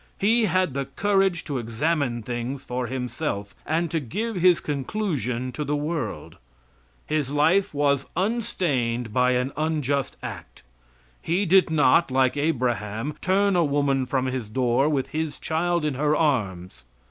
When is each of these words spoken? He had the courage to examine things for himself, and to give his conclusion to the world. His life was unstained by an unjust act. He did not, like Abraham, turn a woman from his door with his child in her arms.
He 0.17 0.45
had 0.45 0.73
the 0.73 0.85
courage 0.85 1.43
to 1.43 1.59
examine 1.59 2.23
things 2.23 2.63
for 2.63 2.87
himself, 2.87 3.53
and 3.67 3.91
to 3.91 3.99
give 3.99 4.35
his 4.35 4.59
conclusion 4.59 5.51
to 5.51 5.63
the 5.63 5.75
world. 5.75 6.37
His 7.05 7.29
life 7.29 7.71
was 7.71 8.07
unstained 8.17 9.13
by 9.13 9.33
an 9.33 9.51
unjust 9.55 10.17
act. 10.23 10.63
He 11.21 11.45
did 11.45 11.69
not, 11.69 12.09
like 12.09 12.35
Abraham, 12.35 13.13
turn 13.21 13.55
a 13.55 13.63
woman 13.63 14.07
from 14.07 14.25
his 14.25 14.49
door 14.49 14.89
with 14.89 15.09
his 15.09 15.37
child 15.39 15.85
in 15.85 15.93
her 15.93 16.15
arms. 16.17 16.83